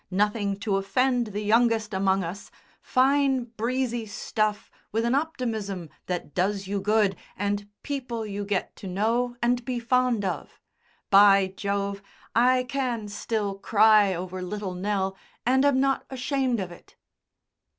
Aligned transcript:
Nothing 0.09 0.57
to 0.61 0.77
offend 0.77 1.27
the 1.27 1.43
youngest 1.43 1.93
among 1.93 2.23
us 2.23 2.49
fine 2.81 3.43
breezy 3.43 4.07
stuff 4.07 4.71
with 4.91 5.05
an 5.05 5.13
optimism 5.13 5.91
that 6.07 6.33
does 6.33 6.65
you 6.65 6.81
good 6.81 7.15
and 7.37 7.69
people 7.83 8.25
you 8.25 8.43
get 8.43 8.75
to 8.77 8.87
know 8.87 9.35
and 9.43 9.63
be 9.63 9.77
fond 9.79 10.25
of. 10.25 10.59
By 11.11 11.53
Jove, 11.55 12.01
I 12.35 12.63
can 12.63 13.09
still 13.09 13.59
cry 13.59 14.15
over 14.15 14.41
Little 14.41 14.73
Nell 14.73 15.15
and 15.45 15.63
am 15.63 15.79
not 15.79 16.07
ashamed 16.09 16.59
of 16.59 16.71
it." 16.71 16.95